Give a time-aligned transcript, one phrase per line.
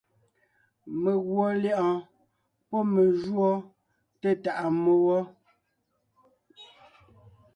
[1.01, 1.99] Meguɔ lyɛ̌ʼɔɔn
[2.67, 3.49] pɔ́ me júɔ
[4.21, 5.17] té tàʼa mmó wɔ.